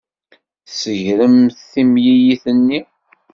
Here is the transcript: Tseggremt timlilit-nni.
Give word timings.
Tseggremt 0.67 1.57
timlilit-nni. 1.71 2.79